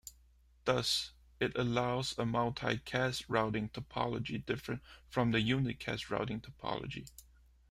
[0.65, 7.07] Thus, it allows a multicast routing topology different from the unicast routing topology.